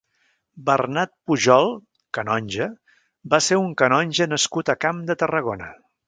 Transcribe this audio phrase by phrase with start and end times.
[0.67, 1.67] Bernat Pujol
[2.17, 2.67] (canonge)
[3.33, 5.69] va ser un canonge nascut a Camp de Tarragona.